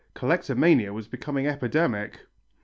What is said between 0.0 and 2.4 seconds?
Collectomania was becoming epidemic!